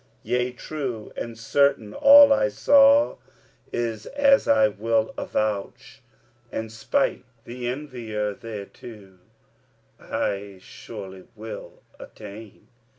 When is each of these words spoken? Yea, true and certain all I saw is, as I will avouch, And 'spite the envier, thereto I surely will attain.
Yea, 0.23 0.51
true 0.51 1.13
and 1.15 1.37
certain 1.37 1.93
all 1.93 2.33
I 2.33 2.47
saw 2.47 3.17
is, 3.71 4.07
as 4.07 4.47
I 4.47 4.67
will 4.67 5.13
avouch, 5.15 6.01
And 6.51 6.71
'spite 6.71 7.23
the 7.45 7.65
envier, 7.67 8.33
thereto 8.35 9.19
I 9.99 10.57
surely 10.59 11.27
will 11.35 11.83
attain. 11.99 12.67